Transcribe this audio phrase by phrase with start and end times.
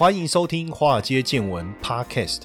[0.00, 2.44] 欢迎收听《华尔街见闻》Podcast。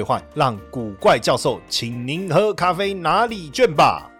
[0.33, 4.11] 让古怪教授请您喝咖啡拿礼券吧。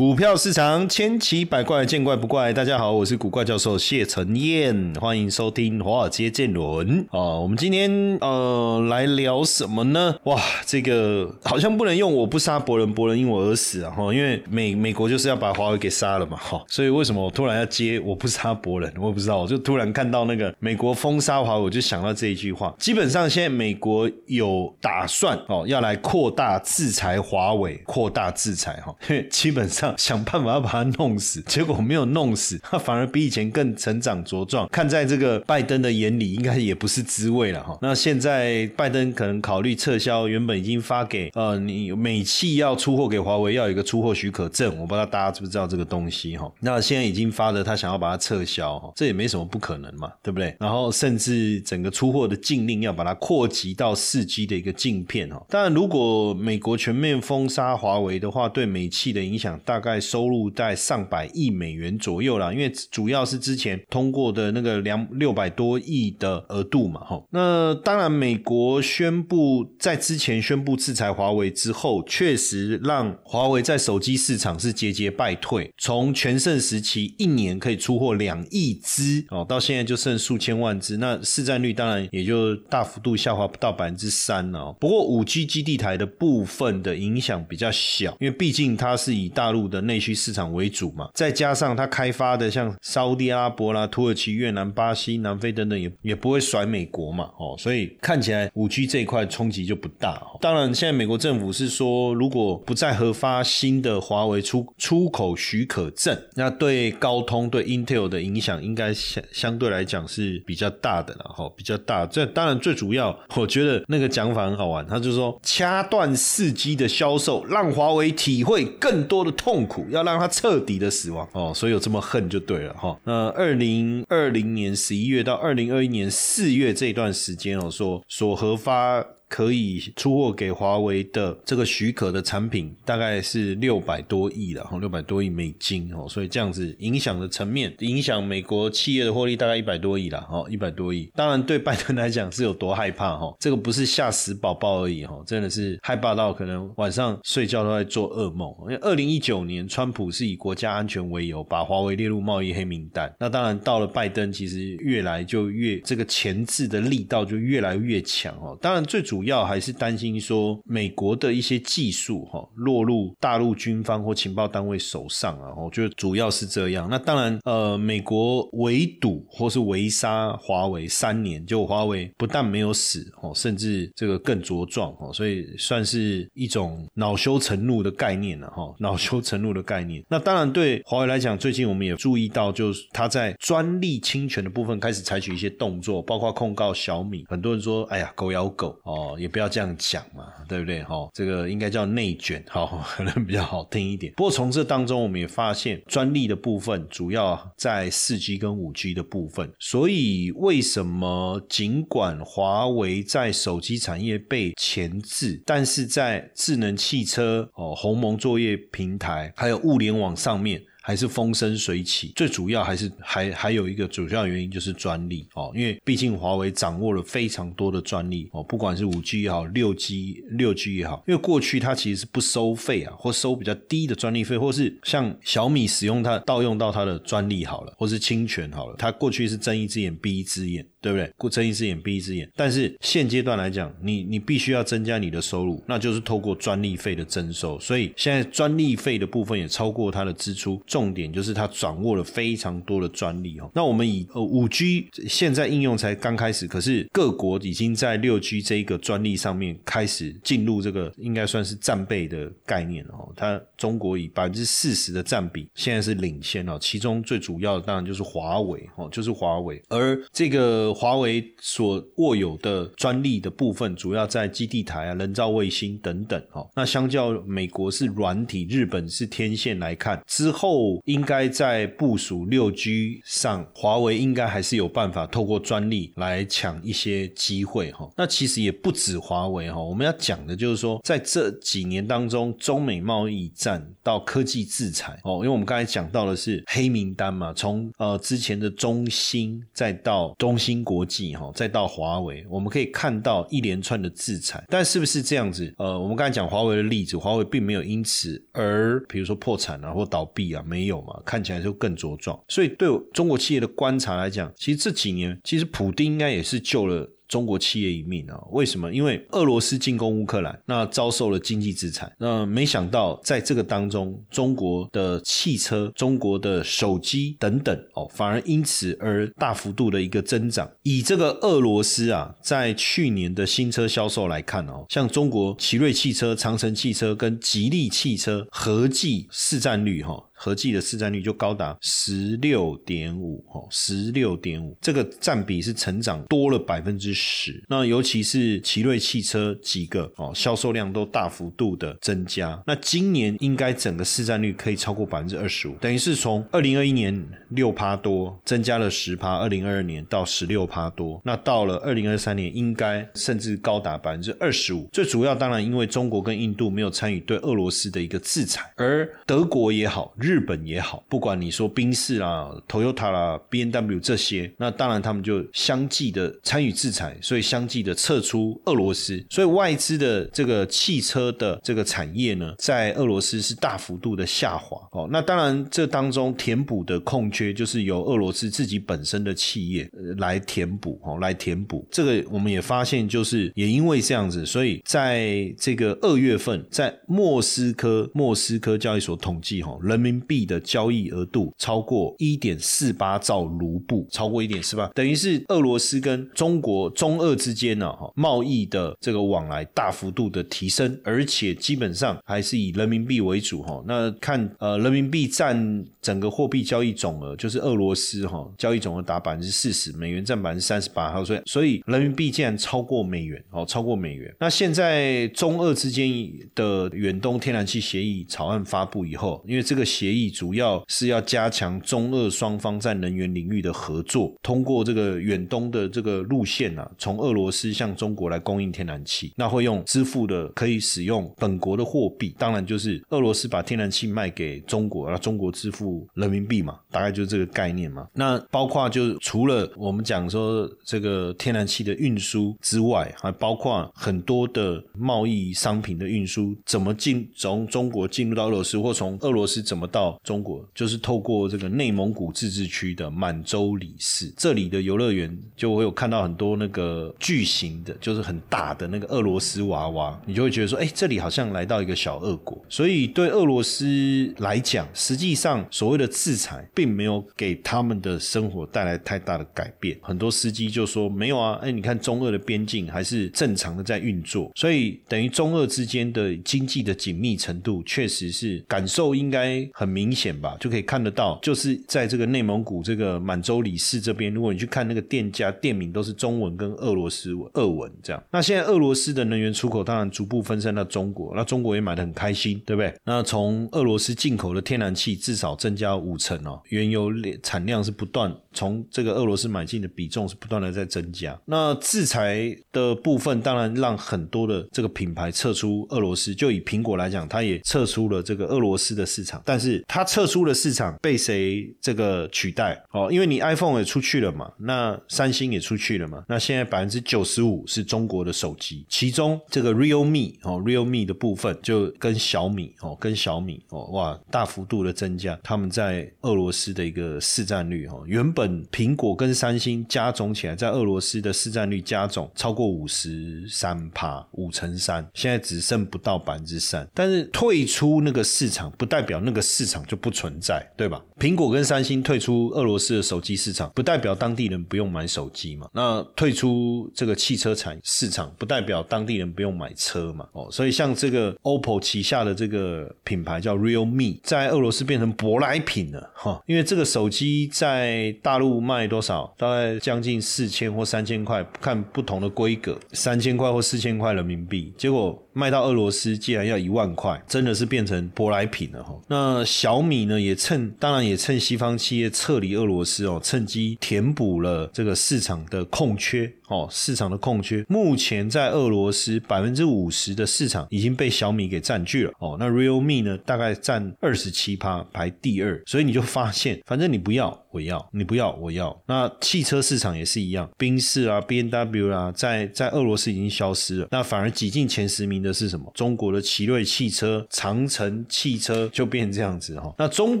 [0.02, 2.52] 股票市场千奇百怪，见怪不怪。
[2.52, 7.38] 大家好，我是古怪教授谢承彦，欢迎收听华尔街见闻啊。
[7.38, 10.16] 我们今天呃来聊什么呢？
[10.24, 13.92] 哇，这个好像不能用我不杀伯伦，伯伦因我而死啊！
[13.92, 18.92] 哈，因为美美国就是要把华为给杀了嘛，哈，所以为什么我突然要接我不杀伯伦？
[18.98, 22.74] 我也不知道，我就突然看到那个美国封杀华为，我就想到这一句话。
[22.76, 29.91] 基本上现在美国有打算哦，要来扩大制裁华为，扩大制裁哈，因为基本上。
[29.96, 34.68] 想办法要把他弄死， 结果没有弄死，他 反而比以前更成长茁壮。
[34.68, 37.78] 看在这个拜登的眼里，应该也不是滋味了哈。
[37.82, 46.50] 那现在拜登可能考虑撤销原本已经发给呃你美企要出货给华为要有一个出货许可证，我不知道大家知不知道这个东西哈。
[46.60, 50.56] 那现在已经发的，他想要把它撤销哈，这也没什么不可能嘛，对不对？
[50.58, 55.44] 然后甚至整个出货的禁令要把它扩及到四 G 的一个镜片哈。
[55.50, 59.81] 当然，如果美国全面封杀华为的话，对美企的影响大。
[59.82, 67.20] 大概收入在上百亿美元左右啦，因为主要是之前通过的那个两六百多亿的额度嘛，哈。
[67.30, 75.68] 那当然，美国宣布在之前宣布制裁华为之后，确实让华为在手机市场是节节败退。
[75.76, 84.76] 从全盛时期一年可以出货两亿只哦，到现在就剩数千万只，那市占率当然也就大幅度下滑不到百分之三哦。
[84.78, 89.61] 不过五 G 基地台的部分的影响比较小，因为毕竟它是以大陆。
[89.68, 100.22] 的内需市场为主嘛，再加上它开发的像沙地阿拉伯啦、土耳其、越南、巴西、南非等等，也也不会甩美国嘛，哦，所以看起来五 G 这一块冲击就不大。
[100.40, 112.06] 当然，现在美国政府是说，如果不再核发新的华为出出口许可证，那对高通、对 Intel 的影响应该相相对来讲是比较大的了，哈，比较大。
[112.06, 119.51] 这当然最主要，我觉得那个讲法很好玩，他就说掐断四 G 的销售，让华为体会更多的痛。
[119.52, 122.98] 痛苦要让他彻底的死亡哦，所以有这么恨就对了哈。
[123.04, 129.04] 那二零二零年十一月到二零二一年四月这段时间哦，说所核发。
[129.32, 141.10] 可以出货给华为的这个许可的产品大概是六百多亿了哈，六百多亿美金哦，所以这样子影响的层面，影响美国企业的获利大概一百多亿了哈，一百多亿。
[141.14, 148.54] 当然对拜登来讲是有多害怕哈，这个不是吓死宝宝而已哈，真的是害怕到可能晚上睡觉都在做噩梦。
[148.64, 158.54] 因为二零一九年川普是以国家安全为由把华为列入贸易黑名单，那当然到了拜登其实越来就越这个前置的力道就越来越强哦。
[158.60, 166.88] 当然最主主要还是担心说美国的一些技术哈落入大陆军方或情报单位手上啊，我觉得主要是这样。
[166.90, 180.02] 那当然，呃，美国围堵或是围杀华为三年，就华为不但没有死哦，甚至这个更茁壮哦，所以算是一种恼羞成怒的概念了哈， 恼羞成怒的概念。
[180.08, 187.24] 那当然对华为来讲，最近我们也注意到，就是他在专利侵权的部分开始采取一些动作，包括控告小米。
[187.28, 189.10] 很多人说，哎呀，狗咬狗哦。
[189.18, 190.82] 也不要这样讲嘛，对不对？
[190.84, 194.12] 哈，这个应该叫内卷，哈，可能比较好听一点。
[194.16, 199.52] 不过从这当中，我们也发现专利的部分主要在四 G 跟五 G 的部分。
[199.58, 210.62] 所以为什么尽管华为在手机产业被钳制，但是在智能汽车、哦鸿蒙作业平台还有物联网上面。
[210.82, 230.66] 还是风生水起，最主要还是还还有一个主要原因就是专利哦，因为毕竟华为掌握了非常多的专利哦，不管是五 G 也好，六 G 六 G 也好，因为过去它其实是不收费啊，或收比较低的专利费，或是像小米使用它盗用到它的专利好了，或是侵权好了，它过去是睁一只眼闭一只眼。
[230.82, 231.10] 对不对？
[231.16, 232.28] 顾睁一只眼闭一只眼。
[232.36, 237.58] 但是现阶段来讲，你你必须要增加你的收入，那就是透过专利费的征收。
[237.60, 243.50] 所以现在专利费的部分也超过它的支出，重点就是它掌握了非常多的专利哦。
[243.54, 253.12] 那我们以呃五 G 现在应用才刚开始，可是各国已经在六 G 这一个专利上面开始进入这个应该算是战备的概念哦。
[253.14, 259.62] 它中国以百分之四十的占比现在是领先哦，其中最主要的当然就是华为哦，就是华为。
[259.68, 266.48] 而这个华为所握有的专利的部分，主要在基地台啊、人造卫星等等哦。
[266.54, 277.90] 那相较美国是软体，日本是天线来看，之后应该在部署六 G 上，华为应该还是有办法透过专利来抢一些机会哈。
[277.96, 294.44] 那其实也不止华为哈，我们要讲的就是说，在这几年当中，中美贸易战到科技制裁哦，因为我们刚才讲到的是黑名单嘛，从呃之前的中兴，再到中兴国际哈，再到华为，我们可以看到一连串的制裁。
[294.48, 295.52] 但是不是这样子？
[295.58, 302.18] 呃，我们刚才讲华为的例子，华为并没有因此而比如说破产啊或倒闭啊，没有嘛，看起来就更茁壮。
[302.28, 306.88] 所以对中国企业的观察来讲，其实这几年其实普丁应该也是救了。
[307.12, 308.18] 中国企业一命啊？
[308.30, 308.72] 为什么？
[308.72, 311.92] 因为俄罗斯进攻乌克兰，那遭受了经济制裁。
[311.98, 320.50] 那没想到在这个当中，中国的汽车、中国的手机等等哦，反而因此而大幅度的一个增长。
[320.62, 330.02] 以这个俄罗斯啊，在去年的新车销售来看哦，像中国奇瑞汽车、长城汽车跟吉利汽车合计市占率哈。
[330.22, 337.42] 合计的市占率就高达十六点五，哦，十六点五，这个占比是成长多了百分之十。
[337.48, 342.40] 那尤其是奇瑞汽车几个哦，销售量都大幅度的增加。
[342.46, 351.02] 那今年应该整个市占率可以超过百分之二十五，等于是从二零二一年六趴多增加了十趴，二零二二年到十六趴多。
[351.04, 354.68] 那到了二零二三年，应该甚至高达百分之二十五。
[354.72, 374.86] 最主要当然因为中国跟印度没有参与对俄罗斯的一个制裁，而德国也好，日日本也好，不管你说宾士啦、Toyota 啦、B N W 这些，那当然他们就相继的参与制裁，所以相继的撤出俄罗斯，所以外资的这个汽车的这个产业呢，在俄罗斯是大幅度的下滑哦。
[374.92, 379.66] 那当然这当中填补的空缺，就是由俄罗斯自己本身的企业
[379.96, 381.66] 来填补哦，来填补。
[381.70, 403.62] 这个我们也发现，就是也因为这样子，所以在这个二月份，在莫斯科莫斯科交易所统计哈，人民币的交易额度超过一点四八兆卢布，超过一点四八，等于是俄罗斯跟中国中俄之间呢，哈，贸易的这个往来大幅度的提升，而且基本上还是以人民币为主，哈。
[403.66, 414.14] 那看呃，人民币占整个货币交易总额，就是俄罗斯哈交易总额达百分之四十，美元占百分之三十八，所以所以人民币竟然超过美元，哦，超过美元。
[414.20, 415.90] 那现在中俄之间
[416.34, 437.88] 的远东天然气协议草案发布以后，因为这个协协议主要是要加强中俄双方在能源领域的合作，通过这个远东的这个路线啊，从俄罗斯向中国来供应天然气，那会用支付的可以使用本国的货币，当然就是俄罗斯把天然气卖给中国，那中国支付人民币嘛，大概就是这个概念嘛。
[437.92, 449.98] 那包括就除了我们讲说这个天然气的运输之外，还包括很多的贸易商品的运输，怎么进从中国进入到俄罗斯，或从俄罗斯怎么到。
[450.04, 462.44] 中国就是透过这个内蒙古自治区的满洲里市，这里的游乐园就我有看到很多那个巨型的，就是很大的那个俄罗斯娃娃，你就会觉得说，哎，这里好像来到一个小俄国。
[462.48, 469.78] 所以对俄罗斯来讲，实际上所谓的制裁并没有给他们的生活带来太大的改变。
[469.80, 479.72] 很多司机就说没有啊，哎，你看中俄的边境还是正常的在运作，所以等于中俄之间的经济的紧密程度，确实是感受应该很。
[479.72, 488.04] 明显吧，就可以看得到，就是在这个内蒙古这个满洲里市这边，如果你去看那个店家店名都是中文跟俄罗斯文、俄文这样。
[488.10, 492.74] 那现在俄罗斯的能源出口当然逐步分散到中国，那中国也买的很开心，对不对？
[492.84, 496.90] 那从俄罗斯进口的天然气至少增加五成哦，原油
[497.22, 501.18] 产量是不断从这个俄罗斯买进的比重是不断的在增加。
[501.24, 509.62] 那制裁的部分当然让很多的这个品牌撤出俄罗斯，就以苹果来讲，它也撤出了这个俄罗斯的市场，但是。
[509.68, 512.62] 它撤出的市场被谁这个取代？
[512.72, 536.68] 哦，因为你 iPhone 也出去了嘛，那三星也出去了嘛，那现在百分之九十五是中国的手机，其中这个 Realme 哦，Realme 的部分就跟小米哦，跟小米哦，哇，大幅度的增加他们在俄罗斯的一个市占率哦，原本本苹果跟三星加总起来，在俄罗斯的市占率加总超过五十三趴，五乘三，现在只剩不到百分之三。
[536.72, 540.80] 但是退出那个市场，不代表那个市场就不存在，对吧？
[541.00, 545.48] 苹果跟三星退出俄罗斯的手机市场，不代表当地人不用买手机嘛？
[545.52, 550.06] 那退出这个汽车产市场，不代表当地人不用买车嘛？
[550.12, 559.10] 哦，所以像这个 OPPO 旗下的这个品牌叫 Realme，在俄罗斯变成舶来品了哈，因为这个手机在大大陆卖多少？
[559.16, 568.78] 大概将近四千或三千块，看不同的规格，三千块或四千块人民币，结果卖到俄罗斯竟然要一万块，真的是变成舶来品了哈。
[568.88, 576.12] 那小米呢，也趁当然也趁西方企业撤离俄罗斯哦，趁机填补了这个市场的空缺。
[576.28, 581.92] 哦，市场的空缺，目前在俄罗斯百分之五十的市场已经被小米给占据了。
[581.98, 585.42] 哦，那 Realme 呢，大概占二十七趴，排第二。
[585.44, 588.58] 所以你就发现，反正你不要，我要；你不要，我要。
[588.66, 593.68] 那汽车市场也是一样，宾士啊、B N W 啊，在在俄罗斯已经消失了。
[593.70, 595.50] 那反而挤进前十名的是什么？
[595.54, 599.54] 中国的奇瑞汽车、长城汽车就变这样子哈。
[599.58, 600.00] 那中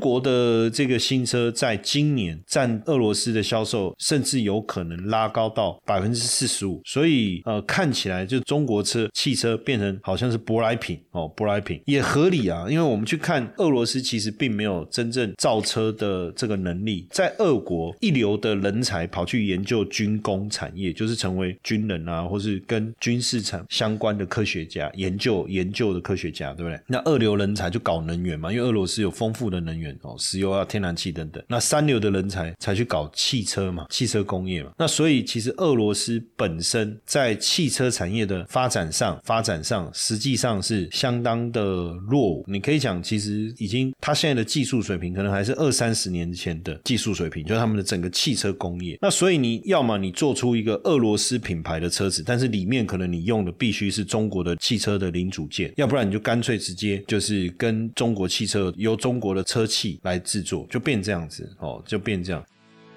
[0.00, 6.22] 国的这个新车，在今年占俄罗斯的销售，甚至有可能拉高到百分之。
[6.22, 26.80] 四十五，所以呃，看起来就中国车汽车变成好像是舶来品哦，舶来品也合理啊，因为我们去看俄罗斯其实并没有真正造车的这个能力，在俄国一流的人才跑去研究军工产业，就是成为军人啊，或是跟军事产相关的科学家，研究研究的科学家，对不对？
[26.86, 31.42] 那二流人才就搞能源嘛，因为俄罗斯有丰富的能源哦，石油啊、天然气等等。
[31.48, 34.70] 那三流的人才才去搞汽车嘛，汽车工业嘛。
[34.78, 36.12] 那所以其实俄罗斯。
[36.36, 41.62] 本身在汽车产业的发展上，发展上实际上是相当的
[42.08, 42.44] 落伍。
[42.48, 48.98] 你可以讲，其实已经他现在的技术水平，可能还是二三十年前的技术水平，就是他们的整个汽车工业。
[49.00, 62.44] 那所以你要么你做出一个俄罗斯品牌的车子，但是里面可能你用的必须是中国的汽车的零组件，要不然你就干脆直接就是跟中国汽车由中国的车企来制作，就变这样子哦，就变这样。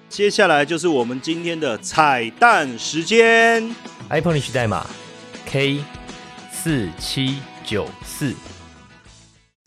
[0.08, 3.62] 接下来就是我们今天的彩蛋时间
[4.08, 4.86] ，iPhone 历史代码
[5.46, 5.78] K
[6.52, 8.34] 四七九四。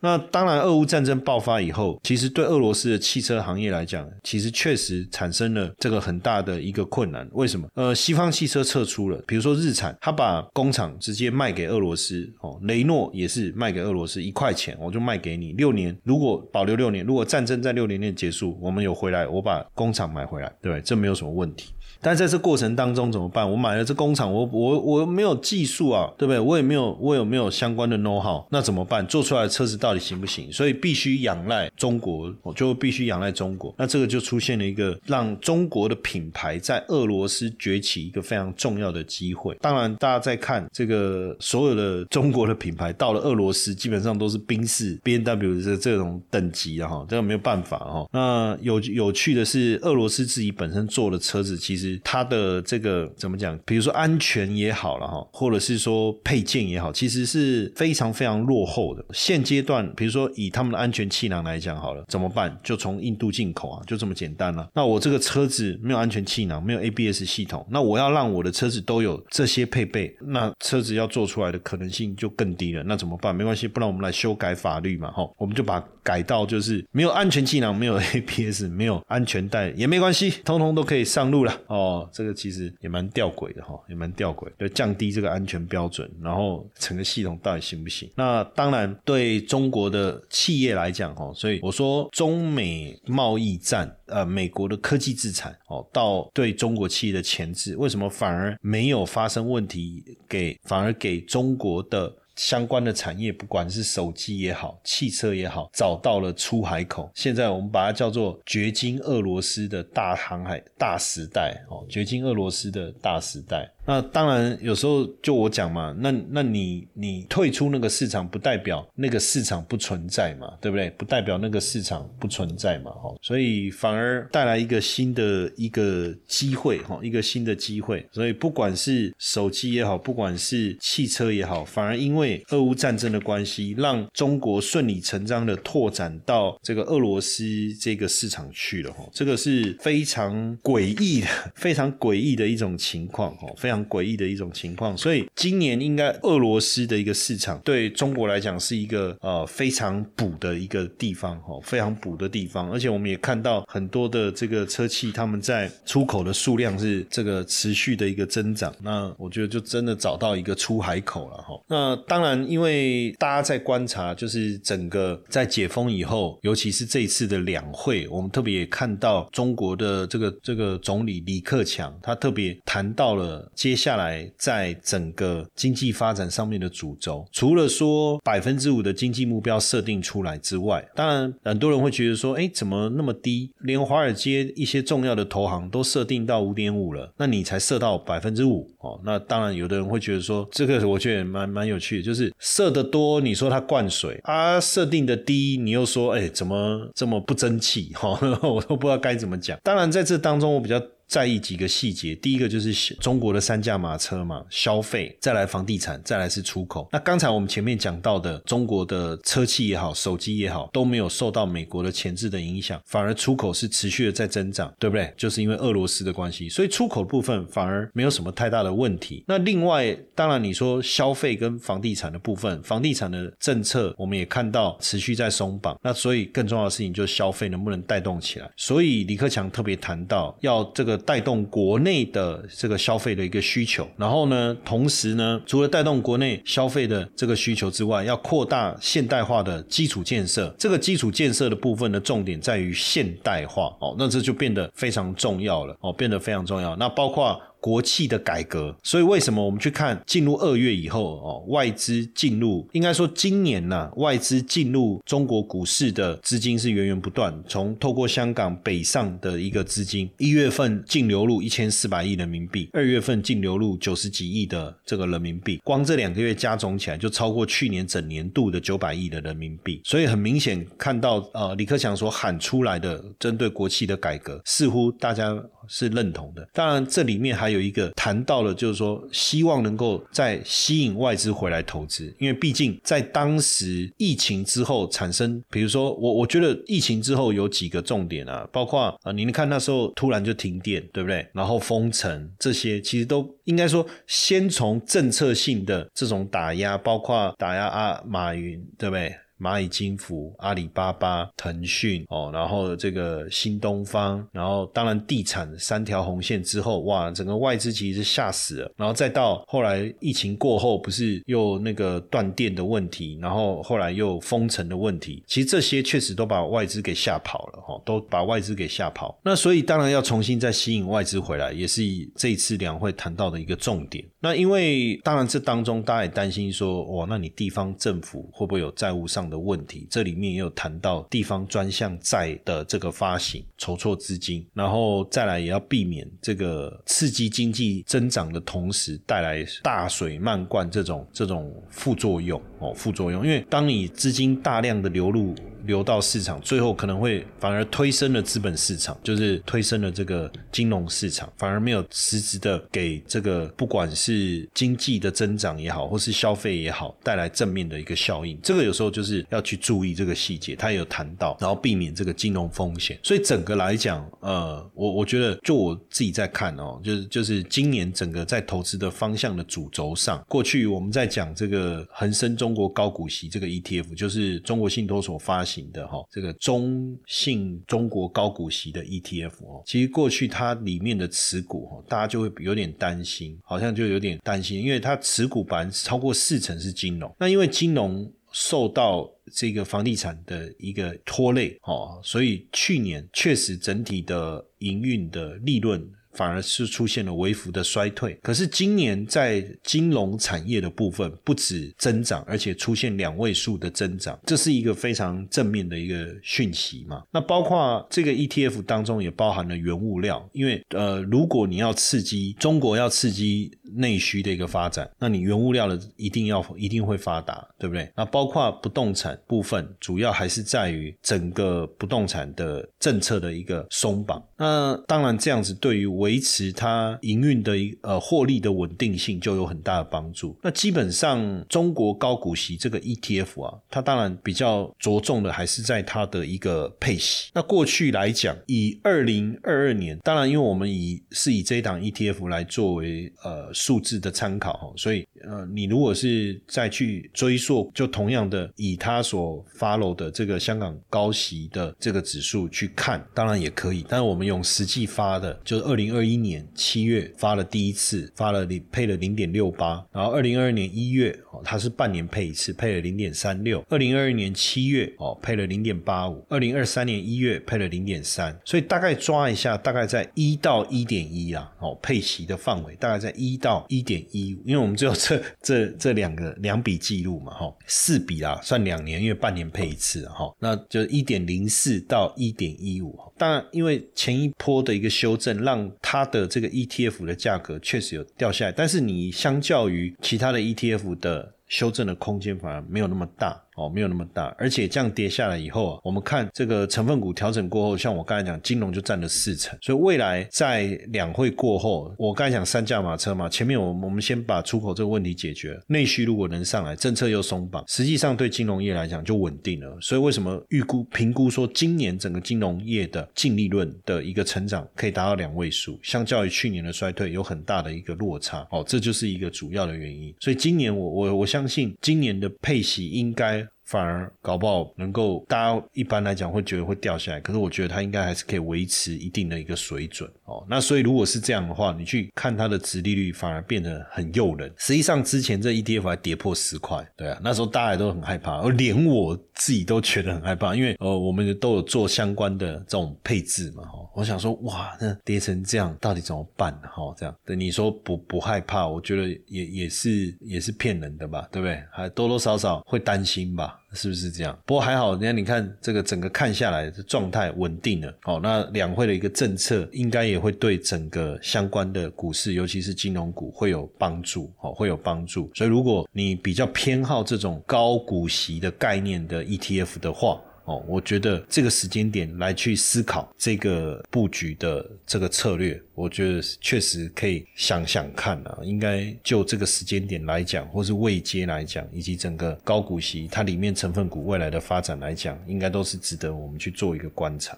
[0.01, 7.27] 那当然，俄乌战争爆发以后，其实对俄罗斯的汽车行业来讲，其实确实产生了这个很大的一个困难。
[7.33, 7.67] 为什么？
[7.73, 21.73] 呃，西方汽车撤出了，比如说日产，他把工厂直接卖给俄罗斯，哦，雷诺也是卖给俄罗斯一块钱，我就卖给你六年，如果保留六年，如果战争在六年内结束，我们有回来，我把工厂买回来，对，这没有什么问题。
[22.01, 23.49] 但在这过程当中怎么办？
[23.49, 26.39] 我买了这工厂，我我我没有技术啊，对不对？
[26.39, 28.41] 我也没有，我有没有相关的 know how？
[28.49, 29.05] 那怎么办？
[29.07, 30.49] 做出来的车子到底行不行？
[30.51, 33.75] 所以必须仰赖中国，我就必须仰赖中国。
[33.77, 39.57] 那这个就出现了一个让中国的品牌在俄罗斯崛起一个非常重要的机会。
[39.59, 48.07] 当然，大家在看这个所有的中国的品牌到了俄罗斯，基本上都是宾士、B N W 的这种等级的哈，这个没有办法哈。
[48.13, 51.88] 那有有趣的是，俄罗斯自己本身做的车子其实。
[52.03, 53.57] 它的这个怎么讲？
[53.65, 59.03] 比如说安全也好了哈，或者是说配件也好，其实是非常非常落后的。
[59.13, 62.55] 现阶段，比如说以他们的安全气囊来讲好了，怎么办？
[62.63, 64.67] 就从印度进口啊，就这么简单了。
[64.73, 72.83] 那我这个车子没有安全气囊，没有 ABS 系统，那我要让我的车子都有这些配备，那车子要做出来的可能性就更低了。
[72.83, 73.35] 那怎么办？
[73.35, 81.55] 没关系，不然我们来修改法律嘛，哈，我们就把改到就是没有安全气囊，没有 ABS，没有安全带也没关系，通通都可以上路了。
[81.67, 88.09] 哦，哦这个其实也蛮吊诡的哈，也蛮吊诡，就降低这个安全标准，然后整个系统到底行不行？
[88.15, 100.03] 那当然对中国的企业来讲哈，所以我说中美贸易战，呃，美国的科技制裁哦，到对中国企业的钳制，为什么反而没有发生问题？
[100.27, 102.13] 给反而给中国的。
[102.39, 107.11] 相关的产业，不管是手机也好，汽车也好，找到了出海口。
[107.13, 113.69] 现在我们把它叫做“掘金俄罗斯”的大航海大时代哦，“掘金俄罗斯”的大时代。
[113.89, 120.91] 那当然，有时候就我讲嘛，那那你你退出那个市场，不代表那个市场不存在嘛，对不对？
[120.91, 128.07] 不代表那个市场不存在嘛，哈，所以反而带来一个新的一个机会，哈，一个新的机会。
[128.11, 137.43] 所以不管是手机也好，不管是汽车也好，反而因为俄乌战争的关系，让中国顺理成章的拓展到这个俄罗斯
[137.81, 143.78] 这个市场去了，哈，这个是非常诡异的、非常诡异的一种情况，哈，非常。
[143.79, 144.97] 常诡异的一种情况。
[144.97, 152.71] 所以今年应该俄罗斯的一个市场对中国来讲是一个呃非常补的一个地方哦，非常补的地方。
[152.71, 158.73] 而且我们也看到很多的这个车企他们在出口的数量是这个持续的一个增长。
[158.81, 161.59] 那我觉得就真的找到一个出海口了哈。
[161.67, 183.51] 那当然，因为大家在观察，就是整个在解封以后，尤其是这一次的两会，我们特别也看到中国的这个这个总理李克强，他特别谈到了接下来在整个经济发展上面的主轴，除了说百分之五的经济目标设定出来之外，当然很多人会觉得说，哎，怎么那么低？
[183.59, 188.97] 连华尔街一些重要的投行都设定到五点五了，那你才设到百分之五哦？
[189.03, 197.91] 那当然，有的人会觉得说，这个我觉得蛮蛮有趣的，就是设的多，你说它灌水啊；设定的低，你又说，哎，怎么这么不争气？
[197.93, 199.59] 哈， 我都不知道该怎么讲。
[199.61, 200.81] 当然，在这当中，我比较。
[201.09, 206.87] 在意几个细节，第一个就是中国的三驾马车嘛，消费，再来房地产，再来是出口。
[206.91, 215.11] 那刚才我们前面讲到的，中国的车企也好，手机也好，都没有受到美国的前置的影响，反而出口是持续的在增长，对不对？
[215.17, 219.23] 就是因为俄罗斯的关系，所以出口部分反而没有什么太大的问题。
[219.27, 228.47] 那另外，当然你说消费跟房地产的部分，房地产的政策我们也看到持续在松绑，那所以更重要的事情就是消费能不能带动起来。
[228.55, 230.98] 所以李克强特别谈到要这个。
[230.99, 240.53] 带动国内的这个消费的一个需求，然后呢，同时呢，除了带动国内消费的这个需求之外，要扩大现代化的基础建设。
[240.57, 246.75] 这个基础建设的部分的重点在于现代化哦，那这就变得非常重要了哦，变得非常重要。
[246.75, 247.39] 那包括。
[247.59, 275.35] 国企的改革，所以为什么我们去看进入二月以后哦，外资进入，应该说今年呢，外资进入中国股市的资金是源源不断，从透过香港北上的一个资金，一月份净流入一千四百亿人民币，二月份净流入九十几亿的这个人民币，光这两个月加总起来就超过去年整年度的九百亿的人民币，所以很明显看到呃，李克强所喊出来的针对国企的改革，似乎大家
[275.67, 276.47] 是认同的。
[276.53, 277.48] 当然这里面还。
[277.49, 291.27] 有一个谈到了，就是说希望能够再吸引外资回来投资，因为毕竟在当时疫情之后产生，比如说我我觉得疫情之后有几个重点啊，包括啊，您看那时候突然就停电，对不对？
[291.33, 299.13] 然后封城这些，其实都应该说先从政策性的这种打压，包括打压啊马云，对不对？
[299.39, 308.71] 蚂蚁金服、阿里巴巴、腾讯哦，然后这个新东方，然后当然地产三条红线之后，哇，整个外资其实是吓死了。
[308.75, 319.17] 然后再到后来疫情过后，不是又那个断电的问题，然后后来又封城的问题，其实这些确实都把外资给吓跑了哈，都把外资给吓跑。
[319.23, 321.81] 那所以当然要重新再吸引外资回来，也是
[322.15, 324.03] 这一次两会谈到的一个重点。
[324.19, 329.28] 那因为当然这当中大家也担心说，哇，那你地方政府会不会有债务上？
[329.29, 345.35] 的问题，这里面也有谈到地方专项债的这个发行筹措资金，然后再来也要避免这个刺激经济增长的同时带来大水漫灌这种这种副作用哦，副作用，因为当你资金大量的流入。
[345.65, 358.39] 流到市场，最后可能会反而推升了资本市场，就是推升了这个金融市场，反而没有实质的给这个不管是经济的增长也好，或是消费也好，带来正面的一个效应。
[358.41, 362.97] 这个有时候就是要去注意这个细节，他也有谈到，然后避免这个金融风险。
[363.03, 375.39] 所以整个来讲，呃，我我觉得就我自己在看哦，就是就是今年整个在投资的方向的主轴上，过去我们在讲这个恒生中国高股息这个 ETF，就是中国信托所发。
[375.49, 395.89] 型的哈，这个中信中国高股息的 ETF 哦，其实过去它里面的持股哈，大家就会有点担心，好像就有点担心，因为它持股百分之超过四成是金融，那因为金融受到这个房地产的一个拖累哦，所以去年确实整体的营运的利润。
[396.19, 407.01] 反而是出现了微幅的衰退，可是今年在金融产业的部分不止增长，而且出现两位数的增长，这是一个非常正面的一个讯息嘛？
[407.09, 417.91] 那包括这个 ETF 当中也包含了原物料，因为呃，如果你要刺激中国要刺激内需的一个发展，那你原物料的一定要一定会发达，对不对？
[417.95, 424.23] 那包括不动产部分，主要还是在于整个不动产的政策的一个松绑。
[424.37, 430.37] 那当然这样子对于维持它营运的一呃获利的稳定性就有很大的帮助。
[430.41, 437.29] 那基本上中国高股息这个 ETF 啊，它当然比较着重的还是在它的一个配息。
[437.33, 444.73] 那过去来讲，以二零二二年，当然因为我们以是以这一档 ETF 来作为呃数字的参考哈。
[444.77, 453.85] 所以呃，你如果是再去追溯，就同样的以他所 follow 的这个香港高息的这个指数去看，当然也可以。
[453.89, 463.63] 但是我们用实际发的，就是二零二一年七月发了第一次，发了零配了零点六八，然后二零二二年一月哦，它是半年配一次，配了零点三六。
[463.67, 466.25] 二零二二年七月哦，配了零点八五。
[466.29, 482.95] 二零二三年一月配了零点三，所以大概抓一下，大概在一到一点一啊，哦，配息的范围大概在一到到一点一五，因为我们只有这这这两个两笔记录嘛，哈，四笔啦，算两年，因为半年配一次，哈，那就一点零四到一点一五。
[483.17, 493.41] 当然，因为前一波的一个修正，让它的这个 ETF 的价格确实有掉下来，但是你相较于其他的 ETF 的修正的空间反而没有那么大。
[493.59, 509.77] 哦，没有那么大，而且这样跌下来以后啊，我们看这个成分股调整过后，像我刚才讲，金融就占了四成，所以未来在两会过后，我刚才讲三驾马车嘛，前面我我们先把出口这个问题解决，内需如果能上来，政策又松绑，实际上对金融业来讲就稳定了。
[509.81, 520.15] 所以为什么预估评估说今年整个金融业的净利润的一个成长可以达到两位数，相较于去年的衰退有很大的一个落差，哦，这就是一个主要的原因。
[520.19, 523.45] 所以今年我我我相信今年的配息应该。
[523.69, 530.43] 反而搞不好能够，大家一般来讲会觉得会掉下来，可是我觉得它应该还是可以维持一定的一个水准哦。
[530.49, 534.51] 那所以如果是这样的话，你去看它的值利率反而变得很诱人。
[534.57, 546.51] 实际上之前这 ETF 还跌破十块，对啊，那时候大家都很害怕，而连我自己都觉得很害怕，因为呃我们都有做相关的这种配置嘛，哈，我想说哇，那跌成这样到底怎么办？
[546.63, 551.61] 哈，这样，对你说不不害怕，我觉得也也是也是骗人的吧，对不对？
[551.71, 553.58] 还多多少少会担心吧。
[553.73, 554.37] 是不是这样？
[554.45, 557.93] 不过还好，人家你看这个整个看下来的状态稳定了。
[558.01, 564.31] 好，那两会的一个政策应该也会对整个相关的股市，尤其是金融股会有帮助。
[564.37, 565.29] 好，会有帮助。
[565.35, 570.19] 所以如果你比较偏好这种高股息的概念的 ETF 的话，
[570.49, 578.39] 哦，我觉得这个时间点来去思考这个布局的这个策略，我觉得确实可以想想看啊。
[578.41, 587.37] 应该就这个时间点来讲，或是未接来讲，以及整个高股息它里面成分股未来的发展来讲，应该都是值得我们去做一个观察。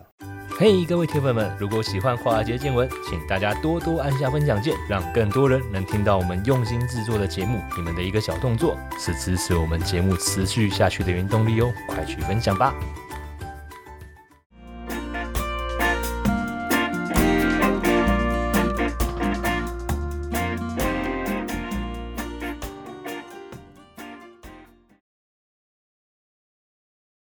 [0.57, 7.59] 嘿，各位铁粉们，如果喜欢华尔街见闻，请大家多多按下分享键，让更多人能听到我们用心制作的节目。
[7.75, 12.73] 你们的一个小动作，是支持我们节目持续下去的原动力哦，快去分享吧！